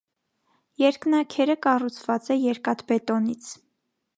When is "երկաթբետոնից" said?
2.47-3.53